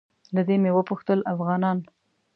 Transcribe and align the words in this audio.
له 0.35 0.41
ده 0.47 0.55
مې 0.61 0.71
وپوښتل 0.77 1.19
افغانان. 1.33 1.77